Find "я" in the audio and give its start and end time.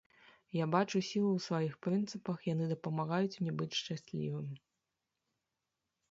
0.59-0.65